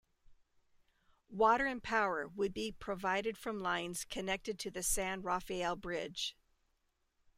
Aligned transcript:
Water 1.29 1.67
and 1.67 1.83
power 1.83 2.27
would 2.27 2.55
be 2.55 2.71
provided 2.71 3.37
from 3.37 3.59
lines 3.59 4.03
connected 4.03 4.57
to 4.57 4.71
the 4.71 4.81
San 4.81 5.21
Rafael 5.21 5.75
Bridge. 5.75 6.35